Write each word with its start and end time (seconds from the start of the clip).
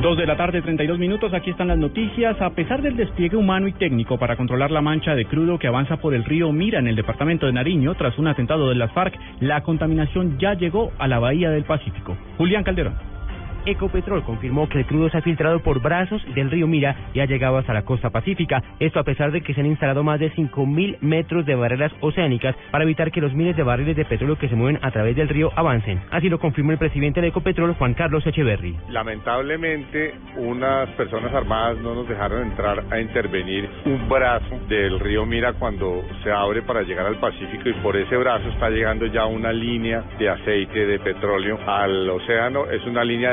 Dos 0.00 0.16
de 0.16 0.24
la 0.24 0.34
tarde, 0.34 0.62
32 0.62 0.98
minutos. 0.98 1.34
Aquí 1.34 1.50
están 1.50 1.68
las 1.68 1.76
noticias. 1.76 2.40
A 2.40 2.48
pesar 2.50 2.80
del 2.80 2.96
despliegue 2.96 3.36
humano 3.36 3.68
y 3.68 3.72
técnico 3.72 4.18
para 4.18 4.34
controlar 4.34 4.70
la 4.70 4.80
mancha 4.80 5.14
de 5.14 5.26
crudo 5.26 5.58
que 5.58 5.66
avanza 5.66 5.98
por 5.98 6.14
el 6.14 6.24
río 6.24 6.52
Mira 6.52 6.78
en 6.78 6.88
el 6.88 6.96
departamento 6.96 7.44
de 7.44 7.52
Nariño 7.52 7.94
tras 7.96 8.18
un 8.18 8.26
atentado 8.26 8.70
de 8.70 8.76
las 8.76 8.90
FARC, 8.92 9.14
la 9.40 9.60
contaminación 9.62 10.38
ya 10.38 10.54
llegó 10.54 10.90
a 10.98 11.06
la 11.06 11.18
bahía 11.18 11.50
del 11.50 11.64
Pacífico. 11.64 12.16
Julián 12.38 12.64
Calderón. 12.64 13.09
Ecopetrol 13.66 14.24
confirmó 14.24 14.68
que 14.68 14.78
el 14.78 14.86
crudo 14.86 15.10
se 15.10 15.18
ha 15.18 15.22
filtrado 15.22 15.60
por 15.60 15.80
brazos 15.80 16.22
del 16.34 16.50
río 16.50 16.66
Mira 16.66 16.96
y 17.14 17.20
ha 17.20 17.26
llegado 17.26 17.58
hasta 17.58 17.74
la 17.74 17.84
costa 17.84 18.10
pacífica. 18.10 18.62
Esto 18.78 18.98
a 18.98 19.04
pesar 19.04 19.32
de 19.32 19.40
que 19.42 19.54
se 19.54 19.60
han 19.60 19.66
instalado 19.66 20.02
más 20.02 20.20
de 20.20 20.32
5.000 20.32 20.98
metros 21.00 21.46
de 21.46 21.54
barreras 21.54 21.92
oceánicas 22.00 22.56
para 22.70 22.84
evitar 22.84 23.10
que 23.10 23.20
los 23.20 23.34
miles 23.34 23.56
de 23.56 23.62
barriles 23.62 23.96
de 23.96 24.04
petróleo 24.04 24.38
que 24.38 24.48
se 24.48 24.56
mueven 24.56 24.78
a 24.82 24.90
través 24.90 25.16
del 25.16 25.28
río 25.28 25.50
avancen. 25.56 26.00
Así 26.10 26.28
lo 26.28 26.38
confirmó 26.38 26.72
el 26.72 26.78
presidente 26.78 27.20
de 27.20 27.28
Ecopetrol, 27.28 27.74
Juan 27.74 27.94
Carlos 27.94 28.26
Echeverry. 28.26 28.76
Lamentablemente, 28.88 30.14
unas 30.36 30.88
personas 30.90 31.32
armadas 31.34 31.78
no 31.78 31.94
nos 31.94 32.08
dejaron 32.08 32.42
entrar 32.42 32.84
a 32.90 33.00
intervenir 33.00 33.68
un 33.84 34.08
brazo 34.08 34.58
del 34.68 34.98
río 35.00 35.26
Mira 35.26 35.52
cuando 35.54 36.02
se 36.22 36.30
abre 36.30 36.62
para 36.62 36.82
llegar 36.82 37.06
al 37.06 37.16
Pacífico 37.16 37.68
y 37.68 37.74
por 37.74 37.96
ese 37.96 38.16
brazo 38.16 38.48
está 38.48 38.70
llegando 38.70 39.06
ya 39.06 39.26
una 39.26 39.52
línea 39.52 40.02
de 40.18 40.28
aceite 40.28 40.86
de 40.86 40.98
petróleo 40.98 41.58
al 41.66 42.08
océano. 42.08 42.66
Es 42.70 42.84
una 42.86 43.04
línea 43.04 43.32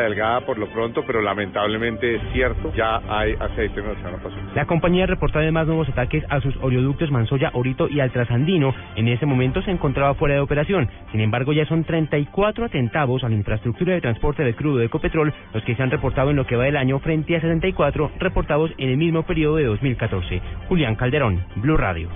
La 4.56 4.66
compañía 4.66 5.06
reportó 5.06 5.40
además 5.40 5.68
nuevos 5.68 5.88
ataques 5.90 6.24
a 6.30 6.42
sus 6.42 6.56
oleoductos 6.58 7.12
Mansoya, 7.12 7.52
Orito 7.54 7.88
y 7.88 8.00
Altrasandino. 8.00 8.74
En 8.96 9.08
ese 9.08 9.26
momento 9.26 9.62
se 9.62 9.72
encontraba 9.72 10.16
fuera 10.16 10.36
de 10.36 10.42
operación. 10.42 10.90
Sin 11.12 11.22
embargo, 11.22 11.54
ya 11.54 11.66
son 11.66 11.84
34 11.84 12.66
atentados 12.66 13.24
a 13.24 13.30
la 13.30 13.36
infraestructura 13.36 13.94
de 13.94 14.02
transporte 14.02 14.44
de 14.44 14.56
crudo 14.56 14.78
de 14.78 14.86
Ecopetrol, 14.86 15.34
los 15.54 15.64
que 15.64 15.76
se 15.76 15.84
han 15.84 15.92
reportado 15.92 16.32
en 16.32 16.36
lo 16.36 16.48
que 16.48 16.56
va 16.56 16.66
del 16.66 16.78
año 16.78 17.00
frente 17.00 17.36
a 17.36 17.42
74 17.42 18.12
reportados 18.20 18.72
en 18.78 18.90
el 18.90 18.98
mismo 18.98 19.24
periodo 19.24 19.58
de 19.58 19.66
2014. 19.66 20.42
Julián 20.68 20.96
Calderón, 20.96 21.44
Blue 21.58 21.78
Radio. 21.78 22.10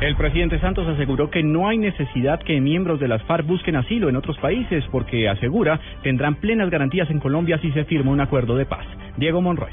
El 0.00 0.14
presidente 0.14 0.60
Santos 0.60 0.86
aseguró 0.86 1.28
que 1.28 1.42
no 1.42 1.68
hay 1.68 1.76
necesidad 1.76 2.38
que 2.38 2.60
miembros 2.60 3.00
de 3.00 3.08
las 3.08 3.20
FARC 3.24 3.44
busquen 3.44 3.74
asilo 3.74 4.08
en 4.08 4.14
otros 4.14 4.38
países 4.38 4.84
porque 4.92 5.28
asegura 5.28 5.80
tendrán 6.04 6.36
plenas 6.36 6.70
garantías 6.70 7.10
en 7.10 7.18
Colombia 7.18 7.58
si 7.58 7.72
se 7.72 7.84
firma 7.84 8.12
un 8.12 8.20
acuerdo 8.20 8.54
de 8.54 8.64
paz. 8.64 8.86
Diego 9.16 9.42
Monroy. 9.42 9.72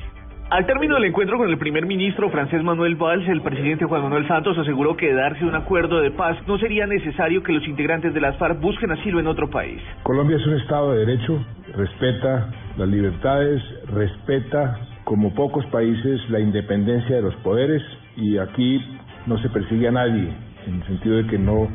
Al 0.49 0.65
término 0.65 0.95
del 0.95 1.05
encuentro 1.05 1.37
con 1.37 1.47
el 1.47 1.59
primer 1.59 1.85
ministro 1.85 2.31
francés 2.31 2.63
Manuel 2.63 2.95
Valls, 2.95 3.27
el 3.27 3.41
presidente 3.41 3.85
Juan 3.85 4.01
Manuel 4.01 4.27
Santos 4.27 4.57
aseguró 4.57 4.97
que 4.97 5.13
darse 5.13 5.45
un 5.45 5.53
acuerdo 5.53 6.01
de 6.01 6.09
paz 6.09 6.37
no 6.47 6.57
sería 6.57 6.87
necesario 6.87 7.43
que 7.43 7.53
los 7.53 7.67
integrantes 7.67 8.11
de 8.11 8.21
las 8.21 8.35
FARC 8.37 8.59
busquen 8.59 8.91
asilo 8.91 9.19
en 9.19 9.27
otro 9.27 9.51
país. 9.51 9.79
Colombia 10.01 10.37
es 10.37 10.47
un 10.47 10.55
Estado 10.55 10.93
de 10.93 11.05
Derecho, 11.05 11.45
respeta 11.75 12.49
las 12.77 12.87
libertades, 12.87 13.61
respeta 13.93 14.79
como 15.03 15.35
pocos 15.35 15.67
países 15.67 16.19
la 16.31 16.39
independencia 16.39 17.15
de 17.15 17.21
los 17.21 17.35
poderes 17.37 17.83
y 18.17 18.39
aquí 18.39 18.81
no 19.27 19.37
se 19.39 19.49
persigue 19.49 19.87
a 19.87 19.91
nadie 19.91 20.29
en 20.67 20.75
el 20.75 20.83
sentido 20.85 21.17
de 21.17 21.27
que 21.27 21.37
no 21.37 21.67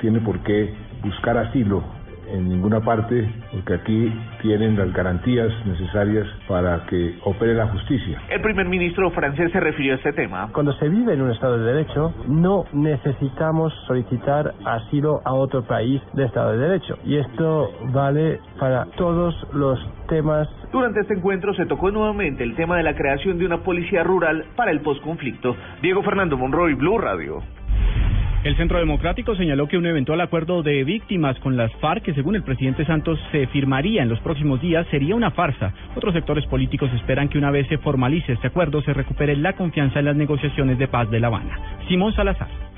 tiene 0.00 0.20
por 0.20 0.40
qué 0.40 0.74
buscar 1.02 1.38
asilo 1.38 1.82
en 2.32 2.48
ninguna 2.48 2.80
parte, 2.80 3.28
porque 3.52 3.74
aquí 3.74 4.12
tienen 4.42 4.76
las 4.76 4.92
garantías 4.92 5.50
necesarias 5.66 6.26
para 6.48 6.84
que 6.86 7.18
opere 7.24 7.54
la 7.54 7.66
justicia. 7.68 8.20
El 8.30 8.40
primer 8.40 8.66
ministro 8.68 9.10
francés 9.10 9.50
se 9.52 9.60
refirió 9.60 9.94
a 9.94 9.96
este 9.96 10.12
tema. 10.12 10.48
Cuando 10.52 10.72
se 10.74 10.88
vive 10.88 11.14
en 11.14 11.22
un 11.22 11.30
Estado 11.30 11.58
de 11.58 11.72
Derecho, 11.72 12.14
no 12.28 12.64
necesitamos 12.72 13.72
solicitar 13.86 14.54
asilo 14.64 15.20
a 15.24 15.32
otro 15.32 15.62
país 15.62 16.00
de 16.12 16.24
Estado 16.24 16.52
de 16.52 16.58
Derecho. 16.58 16.98
Y 17.04 17.16
esto 17.16 17.72
vale 17.92 18.40
para 18.58 18.86
todos 18.96 19.34
los 19.52 19.78
temas. 20.08 20.48
Durante 20.72 21.00
este 21.00 21.14
encuentro 21.14 21.54
se 21.54 21.66
tocó 21.66 21.90
nuevamente 21.90 22.44
el 22.44 22.54
tema 22.56 22.76
de 22.76 22.82
la 22.82 22.94
creación 22.94 23.38
de 23.38 23.46
una 23.46 23.58
policía 23.58 24.02
rural 24.02 24.44
para 24.56 24.70
el 24.70 24.80
posconflicto. 24.80 25.56
Diego 25.82 26.02
Fernando 26.02 26.36
Monroy, 26.36 26.74
Blue 26.74 26.98
Radio. 26.98 27.42
El 28.44 28.58
Centro 28.58 28.78
Democrático 28.78 29.34
señaló 29.36 29.68
que 29.68 29.78
un 29.78 29.86
eventual 29.86 30.20
acuerdo 30.20 30.62
de 30.62 30.84
víctimas 30.84 31.38
con 31.38 31.56
las 31.56 31.72
FARC, 31.76 32.02
que 32.02 32.12
según 32.12 32.36
el 32.36 32.42
presidente 32.42 32.84
Santos 32.84 33.18
se 33.32 33.46
firmaría 33.46 34.02
en 34.02 34.10
los 34.10 34.20
próximos 34.20 34.60
días, 34.60 34.86
sería 34.90 35.14
una 35.14 35.30
farsa. 35.30 35.72
Otros 35.96 36.12
sectores 36.12 36.44
políticos 36.44 36.90
esperan 36.92 37.30
que 37.30 37.38
una 37.38 37.50
vez 37.50 37.66
se 37.68 37.78
formalice 37.78 38.34
este 38.34 38.48
acuerdo 38.48 38.82
se 38.82 38.92
recupere 38.92 39.34
la 39.34 39.54
confianza 39.54 40.00
en 40.00 40.04
las 40.04 40.16
negociaciones 40.16 40.78
de 40.78 40.88
paz 40.88 41.10
de 41.10 41.20
La 41.20 41.28
Habana. 41.28 41.58
Simón 41.88 42.12
Salazar. 42.12 42.73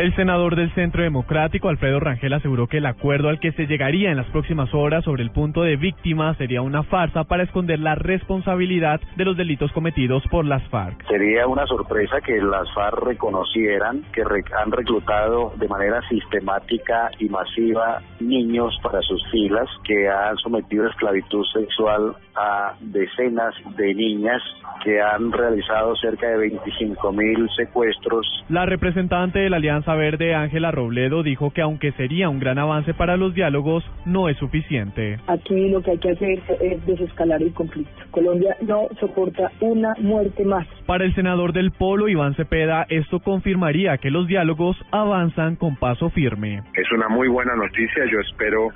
El 0.00 0.16
senador 0.16 0.56
del 0.56 0.72
Centro 0.72 1.02
Democrático, 1.02 1.68
Alfredo 1.68 2.00
Rangel, 2.00 2.32
aseguró 2.32 2.68
que 2.68 2.78
el 2.78 2.86
acuerdo 2.86 3.28
al 3.28 3.38
que 3.38 3.52
se 3.52 3.66
llegaría 3.66 4.10
en 4.10 4.16
las 4.16 4.24
próximas 4.28 4.72
horas 4.72 5.04
sobre 5.04 5.22
el 5.22 5.30
punto 5.30 5.60
de 5.60 5.76
víctimas 5.76 6.38
sería 6.38 6.62
una 6.62 6.84
farsa 6.84 7.24
para 7.24 7.42
esconder 7.42 7.80
la 7.80 7.96
responsabilidad 7.96 8.98
de 9.16 9.26
los 9.26 9.36
delitos 9.36 9.70
cometidos 9.72 10.22
por 10.30 10.46
las 10.46 10.66
FARC. 10.68 11.06
Sería 11.06 11.46
una 11.46 11.66
sorpresa 11.66 12.22
que 12.22 12.40
las 12.40 12.72
FARC 12.72 13.08
reconocieran 13.08 14.02
que 14.14 14.22
han 14.22 14.72
reclutado 14.72 15.52
de 15.56 15.68
manera 15.68 16.00
sistemática 16.08 17.10
y 17.18 17.28
masiva 17.28 18.00
niños 18.20 18.74
para 18.82 19.02
sus 19.02 19.22
filas, 19.30 19.68
que 19.84 20.08
han 20.08 20.38
sometido 20.38 20.86
a 20.86 20.90
esclavitud 20.92 21.44
sexual 21.52 22.16
a 22.40 22.74
decenas 22.80 23.54
de 23.76 23.94
niñas, 23.94 24.42
que 24.82 25.00
han 25.00 25.30
realizado 25.30 25.94
cerca 25.96 26.26
de 26.28 26.38
25 26.38 27.12
mil 27.12 27.48
secuestros. 27.54 28.26
La 28.48 28.64
representante 28.64 29.40
de 29.40 29.50
la 29.50 29.56
Alianza 29.56 29.94
Verde, 29.94 30.34
Ángela 30.34 30.70
Robledo, 30.70 31.22
dijo 31.22 31.50
que 31.50 31.60
aunque 31.60 31.92
sería 31.92 32.30
un 32.30 32.40
gran 32.40 32.58
avance 32.58 32.94
para 32.94 33.16
los 33.16 33.34
diálogos, 33.34 33.84
no 34.06 34.28
es 34.28 34.38
suficiente. 34.38 35.18
Aquí 35.26 35.68
lo 35.68 35.82
que 35.82 35.92
hay 35.92 35.98
que 35.98 36.12
hacer 36.12 36.42
es 36.60 36.86
desescalar 36.86 37.42
el 37.42 37.52
conflicto. 37.52 37.92
Colombia 38.10 38.56
no 38.62 38.88
soporta 38.98 39.50
una 39.60 39.94
muerte 39.98 40.44
más. 40.44 40.66
Para 40.86 41.04
el 41.04 41.14
senador 41.14 41.52
del 41.52 41.72
Polo, 41.72 42.08
Iván 42.08 42.34
Cepeda, 42.34 42.86
esto 42.88 43.20
confirmaría 43.20 43.98
que 43.98 44.10
los 44.10 44.26
diálogos 44.26 44.76
avanzan 44.90 45.56
con 45.56 45.76
paso 45.76 46.10
firme. 46.10 46.62
Es 46.74 46.90
una 46.92 47.08
muy 47.08 47.28
buena 47.28 47.54
noticia, 47.54 48.04
yo 48.10 48.20
espero 48.20 48.68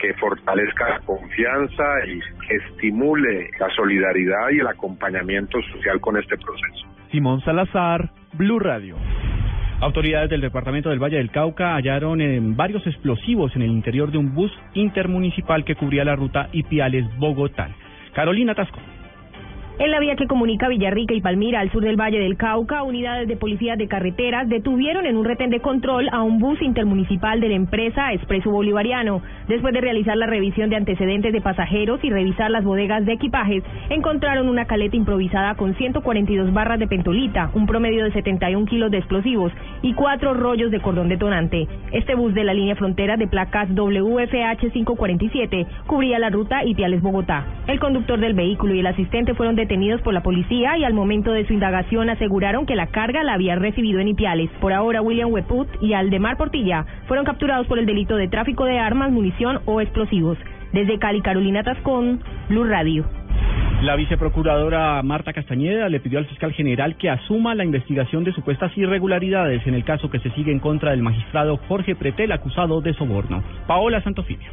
que 0.00 0.14
fortalezca 0.14 0.88
la 0.88 1.00
confianza 1.00 1.84
y 2.06 2.20
que 2.46 2.56
estimule 2.56 3.50
la 3.58 3.68
solidaridad 3.76 4.50
y 4.52 4.60
el 4.60 4.66
acompañamiento 4.66 5.60
social 5.72 6.00
con 6.00 6.16
este 6.16 6.36
proceso. 6.36 6.86
Simón 7.10 7.40
Salazar, 7.42 8.10
Blue 8.34 8.58
Radio. 8.58 8.96
Autoridades 9.80 10.28
del 10.28 10.40
departamento 10.40 10.90
del 10.90 10.98
Valle 10.98 11.18
del 11.18 11.30
Cauca 11.30 11.76
hallaron 11.76 12.20
eh, 12.20 12.40
varios 12.42 12.84
explosivos 12.86 13.54
en 13.54 13.62
el 13.62 13.70
interior 13.70 14.10
de 14.10 14.18
un 14.18 14.34
bus 14.34 14.50
intermunicipal 14.74 15.64
que 15.64 15.76
cubría 15.76 16.04
la 16.04 16.16
ruta 16.16 16.48
Ipiales-Bogotá. 16.52 17.68
Carolina 18.12 18.54
Tasco. 18.56 18.80
En 19.80 19.92
la 19.92 20.00
vía 20.00 20.16
que 20.16 20.26
comunica 20.26 20.66
Villarrica 20.66 21.14
y 21.14 21.20
Palmira 21.20 21.60
al 21.60 21.70
sur 21.70 21.84
del 21.84 21.94
Valle 21.94 22.18
del 22.18 22.36
Cauca, 22.36 22.82
unidades 22.82 23.28
de 23.28 23.36
policía 23.36 23.76
de 23.76 23.86
carreteras 23.86 24.48
detuvieron 24.48 25.06
en 25.06 25.16
un 25.16 25.24
retén 25.24 25.50
de 25.50 25.60
control 25.60 26.08
a 26.10 26.24
un 26.24 26.40
bus 26.40 26.60
intermunicipal 26.62 27.38
de 27.38 27.48
la 27.48 27.54
empresa 27.54 28.12
Expreso 28.12 28.50
Bolivariano. 28.50 29.22
Después 29.46 29.72
de 29.72 29.80
realizar 29.80 30.16
la 30.16 30.26
revisión 30.26 30.68
de 30.68 30.74
antecedentes 30.74 31.32
de 31.32 31.40
pasajeros 31.40 32.02
y 32.02 32.10
revisar 32.10 32.50
las 32.50 32.64
bodegas 32.64 33.06
de 33.06 33.12
equipajes, 33.12 33.62
encontraron 33.88 34.48
una 34.48 34.64
caleta 34.64 34.96
improvisada 34.96 35.54
con 35.54 35.76
142 35.76 36.52
barras 36.52 36.80
de 36.80 36.88
pentolita, 36.88 37.52
un 37.54 37.66
promedio 37.66 38.04
de 38.04 38.12
71 38.12 38.66
kilos 38.66 38.90
de 38.90 38.98
explosivos 38.98 39.52
y 39.82 39.94
cuatro 39.94 40.34
rollos 40.34 40.72
de 40.72 40.80
cordón 40.80 41.08
detonante. 41.08 41.68
Este 41.92 42.16
bus 42.16 42.34
de 42.34 42.42
la 42.42 42.52
línea 42.52 42.74
frontera 42.74 43.16
de 43.16 43.28
placas 43.28 43.68
WFH 43.72 44.72
547 44.72 45.66
cubría 45.86 46.18
la 46.18 46.30
ruta 46.30 46.64
Ipiales-Bogotá. 46.64 47.46
El 47.68 47.78
conductor 47.78 48.18
del 48.18 48.34
vehículo 48.34 48.74
y 48.74 48.80
el 48.80 48.86
asistente 48.88 49.34
fueron 49.34 49.54
detenidos 49.54 49.67
detenidos 49.68 50.00
por 50.00 50.14
la 50.14 50.22
policía 50.22 50.78
y 50.78 50.84
al 50.84 50.94
momento 50.94 51.30
de 51.30 51.46
su 51.46 51.52
indagación 51.52 52.08
aseguraron 52.08 52.64
que 52.64 52.74
la 52.74 52.86
carga 52.86 53.22
la 53.22 53.34
había 53.34 53.54
recibido 53.54 54.00
en 54.00 54.08
Ipiales. 54.08 54.50
Por 54.62 54.72
ahora, 54.72 55.02
William 55.02 55.30
Weput 55.30 55.68
y 55.82 55.92
Aldemar 55.92 56.38
Portilla 56.38 56.86
fueron 57.06 57.26
capturados 57.26 57.66
por 57.66 57.78
el 57.78 57.84
delito 57.84 58.16
de 58.16 58.28
tráfico 58.28 58.64
de 58.64 58.78
armas, 58.78 59.12
munición 59.12 59.60
o 59.66 59.82
explosivos. 59.82 60.38
Desde 60.72 60.98
Cali, 60.98 61.20
Carolina 61.20 61.62
Tascón, 61.62 62.20
Blue 62.48 62.64
Radio. 62.64 63.04
La 63.82 63.94
viceprocuradora 63.94 65.02
Marta 65.02 65.34
Castañeda 65.34 65.90
le 65.90 66.00
pidió 66.00 66.18
al 66.18 66.26
fiscal 66.26 66.52
general 66.52 66.96
que 66.96 67.10
asuma 67.10 67.54
la 67.54 67.64
investigación 67.64 68.24
de 68.24 68.32
supuestas 68.32 68.72
irregularidades 68.76 69.66
en 69.66 69.74
el 69.74 69.84
caso 69.84 70.10
que 70.10 70.18
se 70.20 70.30
sigue 70.30 70.50
en 70.50 70.60
contra 70.60 70.92
del 70.92 71.02
magistrado 71.02 71.58
Jorge 71.68 71.94
Pretel 71.94 72.32
acusado 72.32 72.80
de 72.80 72.94
soborno. 72.94 73.42
Paola 73.66 74.02
Santofimio. 74.02 74.50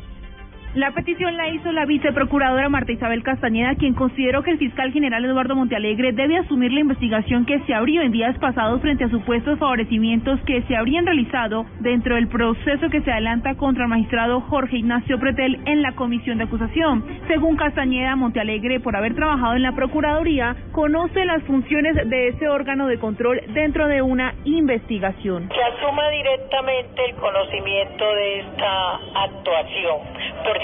La 0.75 0.91
petición 0.91 1.37
la 1.37 1.47
hizo 1.47 1.71
la 1.71 1.85
viceprocuradora 1.85 2.67
Marta 2.67 2.91
Isabel 2.91 3.23
Castañeda, 3.23 3.75
quien 3.75 3.93
consideró 3.93 4.43
que 4.43 4.51
el 4.51 4.57
fiscal 4.57 4.91
general 4.91 5.23
Eduardo 5.23 5.55
Montealegre 5.55 6.11
debe 6.11 6.35
asumir 6.35 6.73
la 6.73 6.81
investigación 6.81 7.45
que 7.45 7.61
se 7.61 7.73
abrió 7.73 8.01
en 8.01 8.11
días 8.11 8.37
pasados 8.39 8.81
frente 8.81 9.05
a 9.05 9.09
supuestos 9.09 9.57
favorecimientos 9.57 10.37
que 10.41 10.63
se 10.63 10.75
habrían 10.75 11.05
realizado 11.05 11.65
dentro 11.79 12.15
del 12.15 12.27
proceso 12.27 12.89
que 12.89 12.99
se 13.03 13.09
adelanta 13.09 13.55
contra 13.55 13.83
el 13.85 13.89
magistrado 13.89 14.41
Jorge 14.41 14.79
Ignacio 14.79 15.17
Pretel 15.17 15.61
en 15.65 15.81
la 15.81 15.93
comisión 15.93 16.39
de 16.39 16.43
acusación. 16.43 17.05
Según 17.29 17.55
Castañeda, 17.55 18.17
Montealegre, 18.17 18.81
por 18.81 18.97
haber 18.97 19.15
trabajado 19.15 19.55
en 19.55 19.63
la 19.63 19.75
Procuraduría, 19.75 20.57
conoce 20.73 21.23
las 21.23 21.41
funciones 21.43 21.95
de 22.09 22.27
ese 22.27 22.49
órgano 22.49 22.87
de 22.87 22.99
control 22.99 23.39
dentro 23.53 23.87
de 23.87 24.01
una 24.01 24.35
investigación. 24.43 25.47
Que 25.47 25.63
asuma 25.63 26.09
directamente 26.09 27.01
el 27.05 27.15
conocimiento 27.15 28.13
de 28.13 28.39
esta 28.41 28.95
actuación, 29.23 29.99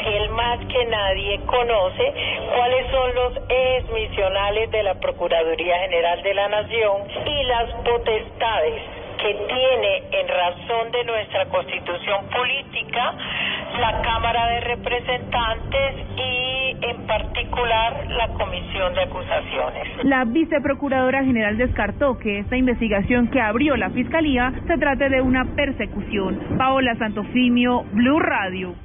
él 0.05 0.29
más 0.29 0.59
que 0.65 0.85
nadie 0.85 1.39
conoce 1.45 2.13
cuáles 2.55 2.91
son 2.91 3.15
los 3.15 3.33
ejes 3.49 3.91
misionales 3.91 4.71
de 4.71 4.83
la 4.83 4.95
Procuraduría 4.95 5.79
General 5.79 6.21
de 6.23 6.33
la 6.33 6.49
Nación 6.49 7.01
y 7.25 7.43
las 7.43 7.71
potestades 7.83 8.81
que 9.21 9.33
tiene 9.33 10.19
en 10.19 10.27
razón 10.27 10.91
de 10.91 11.03
nuestra 11.03 11.45
constitución 11.45 12.25
política 12.29 13.15
la 13.79 14.01
Cámara 14.01 14.47
de 14.47 14.59
Representantes 14.61 15.95
y 16.17 16.75
en 16.81 17.05
particular 17.05 18.07
la 18.09 18.27
Comisión 18.29 18.93
de 18.95 19.01
Acusaciones. 19.01 20.03
La 20.03 20.25
viceprocuradora 20.25 21.23
general 21.23 21.57
descartó 21.57 22.17
que 22.17 22.39
esta 22.39 22.57
investigación 22.57 23.29
que 23.29 23.39
abrió 23.39 23.77
la 23.77 23.91
Fiscalía 23.91 24.51
se 24.67 24.77
trate 24.77 25.09
de 25.09 25.21
una 25.21 25.45
persecución. 25.55 26.57
Paola 26.57 26.95
Santofimio, 26.95 27.83
Blue 27.93 28.19
Radio. 28.19 28.75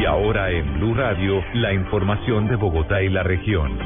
Y 0.00 0.04
ahora 0.04 0.50
en 0.50 0.78
Blue 0.78 0.94
Radio, 0.94 1.42
la 1.54 1.72
información 1.72 2.48
de 2.48 2.56
Bogotá 2.56 3.02
y 3.02 3.08
la 3.08 3.22
región. 3.22 3.76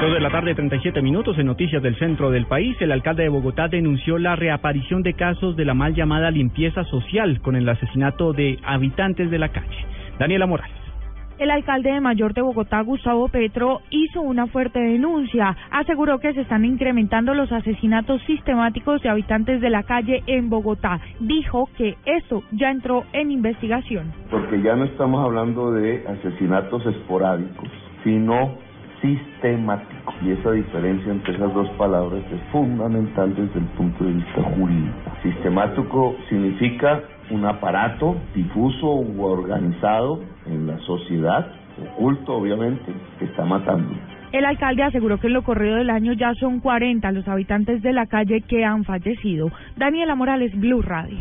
Dos 0.00 0.12
de 0.12 0.20
la 0.20 0.30
tarde, 0.30 0.54
37 0.54 1.00
minutos 1.00 1.38
en 1.38 1.46
noticias 1.46 1.82
del 1.82 1.98
centro 1.98 2.30
del 2.30 2.46
país. 2.46 2.76
El 2.80 2.92
alcalde 2.92 3.24
de 3.24 3.28
Bogotá 3.28 3.68
denunció 3.68 4.18
la 4.18 4.36
reaparición 4.36 5.02
de 5.02 5.14
casos 5.14 5.56
de 5.56 5.64
la 5.64 5.74
mal 5.74 5.94
llamada 5.94 6.30
limpieza 6.30 6.84
social 6.84 7.40
con 7.40 7.56
el 7.56 7.68
asesinato 7.68 8.32
de 8.32 8.58
habitantes 8.64 9.30
de 9.30 9.38
la 9.38 9.48
calle. 9.48 9.86
Daniela 10.18 10.46
Morales. 10.46 10.85
El 11.38 11.50
alcalde 11.50 11.92
de 11.92 12.00
Mayor 12.00 12.32
de 12.32 12.40
Bogotá, 12.40 12.80
Gustavo 12.80 13.28
Petro, 13.28 13.82
hizo 13.90 14.22
una 14.22 14.46
fuerte 14.46 14.78
denuncia. 14.78 15.54
Aseguró 15.70 16.18
que 16.18 16.32
se 16.32 16.40
están 16.40 16.64
incrementando 16.64 17.34
los 17.34 17.52
asesinatos 17.52 18.22
sistemáticos 18.22 19.02
de 19.02 19.10
habitantes 19.10 19.60
de 19.60 19.68
la 19.68 19.82
calle 19.82 20.22
en 20.26 20.48
Bogotá. 20.48 20.98
Dijo 21.20 21.68
que 21.76 21.96
eso 22.06 22.42
ya 22.52 22.70
entró 22.70 23.04
en 23.12 23.30
investigación. 23.30 24.14
Porque 24.30 24.62
ya 24.62 24.76
no 24.76 24.84
estamos 24.84 25.22
hablando 25.22 25.72
de 25.72 26.04
asesinatos 26.08 26.86
esporádicos, 26.86 27.68
sino 28.02 28.54
sistemáticos. 29.02 30.14
Y 30.22 30.30
esa 30.30 30.52
diferencia 30.52 31.12
entre 31.12 31.34
esas 31.34 31.52
dos 31.52 31.68
palabras 31.76 32.22
es 32.32 32.40
fundamental 32.50 33.34
desde 33.34 33.58
el 33.58 33.66
punto 33.76 34.04
de 34.04 34.12
vista 34.12 34.42
jurídico. 34.42 35.12
Sistemático 35.22 36.16
significa 36.30 37.02
un 37.30 37.44
aparato 37.44 38.16
difuso 38.34 38.86
u 38.86 39.22
organizado 39.22 40.20
en 40.46 40.66
la 40.66 40.78
sociedad, 40.80 41.46
oculto 41.80 42.34
obviamente, 42.34 42.92
que 43.18 43.26
está 43.26 43.44
matando. 43.44 43.94
El 44.32 44.44
alcalde 44.44 44.82
aseguró 44.82 45.18
que 45.18 45.28
en 45.28 45.32
lo 45.32 45.42
corrido 45.42 45.76
del 45.76 45.90
año 45.90 46.12
ya 46.12 46.34
son 46.34 46.60
40 46.60 47.10
los 47.12 47.26
habitantes 47.28 47.82
de 47.82 47.92
la 47.92 48.06
calle 48.06 48.42
que 48.42 48.64
han 48.64 48.84
fallecido. 48.84 49.50
Daniela 49.76 50.14
Morales, 50.14 50.52
Blue 50.58 50.82
Radio. 50.82 51.18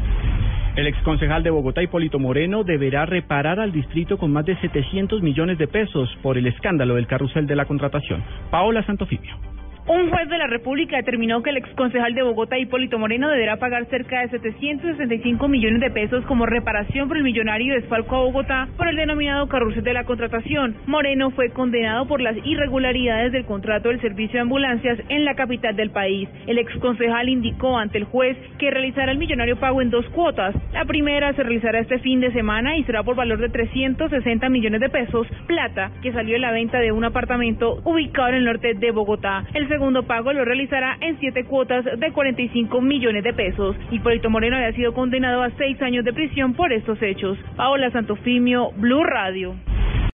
El 0.75 0.87
exconcejal 0.87 1.41
de 1.41 1.51
Bogotá, 1.51 1.81
Hipólito 1.81 2.19
Moreno, 2.19 2.65
deberá 2.65 3.05
reparar 3.05 3.61
al 3.61 3.71
distrito 3.71 4.17
con 4.17 4.33
más 4.33 4.45
de 4.45 4.57
700 4.57 5.21
millones 5.21 5.57
de 5.57 5.67
pesos 5.67 6.09
por 6.21 6.37
el 6.37 6.47
escándalo 6.47 6.95
del 6.95 7.07
carrusel 7.07 7.47
de 7.47 7.55
la 7.55 7.65
contratación. 7.65 8.21
Paola 8.51 8.83
Santofimio. 8.83 9.54
Un 9.87 10.09
juez 10.09 10.27
de 10.29 10.39
la 10.39 10.47
República 10.47 10.97
determinó 10.97 11.43
que 11.43 11.51
el 11.51 11.57
exconcejal 11.57 12.15
de 12.15 12.23
Bogotá, 12.23 12.57
Hipólito 12.57 12.97
Moreno, 12.97 13.29
deberá 13.29 13.57
pagar 13.57 13.85
cerca 13.85 14.21
de 14.21 14.29
765 14.29 15.47
millones 15.47 15.79
de 15.79 15.91
pesos 15.91 16.25
como 16.25 16.47
reparación 16.47 17.07
por 17.07 17.17
el 17.17 17.23
millonario 17.23 17.75
desfalco 17.75 18.15
a 18.15 18.23
Bogotá 18.23 18.67
por 18.77 18.87
el 18.87 18.95
denominado 18.95 19.47
carrusel 19.47 19.83
de 19.83 19.93
la 19.93 20.05
contratación. 20.05 20.75
Moreno 20.87 21.29
fue 21.29 21.51
condenado 21.51 22.07
por 22.07 22.19
las 22.19 22.35
irregularidades 22.43 23.31
del 23.31 23.45
contrato 23.45 23.89
del 23.89 24.01
servicio 24.01 24.33
de 24.33 24.39
ambulancias 24.39 24.97
en 25.09 25.23
la 25.23 25.35
capital 25.35 25.75
del 25.75 25.91
país. 25.91 26.29
El 26.47 26.57
exconcejal 26.57 27.29
indicó 27.29 27.77
ante 27.77 27.99
el 27.99 28.05
juez 28.05 28.35
que 28.57 28.71
realizará 28.71 29.11
el 29.11 29.19
millonario 29.19 29.59
pago 29.59 29.83
en 29.83 29.91
dos 29.91 30.09
cuotas. 30.09 30.55
La 30.73 30.85
primera 30.85 31.31
se 31.33 31.43
realizará 31.43 31.77
este 31.77 31.99
fin 31.99 32.21
de 32.21 32.33
semana 32.33 32.75
y 32.75 32.83
será 32.85 33.03
por 33.03 33.15
valor 33.15 33.37
de 33.37 33.49
360 33.49 34.49
millones 34.49 34.81
de 34.81 34.89
pesos, 34.89 35.27
plata 35.45 35.91
que 36.01 36.11
salió 36.11 36.33
de 36.33 36.39
la 36.39 36.51
venta 36.51 36.79
de 36.79 36.91
un 36.91 37.03
apartamento 37.03 37.81
ubicado 37.83 38.29
en 38.29 38.35
el 38.35 38.45
norte 38.45 38.73
de 38.73 38.89
Bogotá. 38.89 39.45
Segundo 39.75 40.03
pago 40.03 40.31
lo 40.31 40.45
realizará 40.45 40.95
en 41.01 41.19
siete 41.19 41.43
cuotas 41.43 41.83
de 41.83 42.11
45 42.13 42.79
millones 42.79 43.25
de 43.25 43.33
pesos. 43.33 43.75
Hipólito 43.91 44.29
Moreno 44.29 44.55
había 44.55 44.71
sido 44.71 44.93
condenado 44.93 45.43
a 45.43 45.49
seis 45.57 45.81
años 45.81 46.05
de 46.05 46.13
prisión 46.13 46.53
por 46.53 46.71
estos 46.71 47.01
hechos. 47.01 47.37
Paola 47.57 47.91
Santofimio, 47.91 48.71
Blue 48.77 49.03
Radio. 49.03 49.53